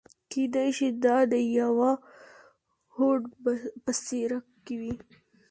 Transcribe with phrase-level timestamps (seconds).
[0.31, 1.91] کېدای شي دا د يوه
[2.95, 3.21] هوډ
[3.83, 4.93] په څېره کې وي.